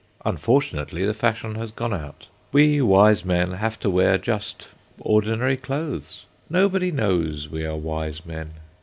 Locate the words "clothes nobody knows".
5.57-7.47